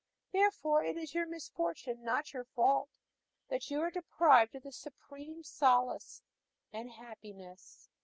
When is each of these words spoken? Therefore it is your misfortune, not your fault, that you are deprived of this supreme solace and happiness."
Therefore 0.31 0.83
it 0.83 0.97
is 0.97 1.13
your 1.13 1.27
misfortune, 1.27 2.03
not 2.03 2.33
your 2.33 2.43
fault, 2.43 2.89
that 3.49 3.69
you 3.69 3.79
are 3.81 3.91
deprived 3.91 4.55
of 4.55 4.63
this 4.63 4.75
supreme 4.77 5.43
solace 5.43 6.23
and 6.73 6.89
happiness." 6.89 7.87